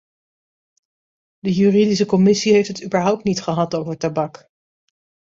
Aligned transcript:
De 1.39 1.51
juridische 1.53 2.05
commissie 2.05 2.53
heeft 2.53 2.67
het 2.67 2.83
überhaupt 2.83 3.23
niet 3.23 3.41
gehad 3.41 3.75
over 3.75 3.97
tabak. 3.97 4.49